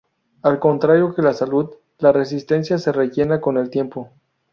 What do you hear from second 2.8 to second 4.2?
rellena con el tiempo.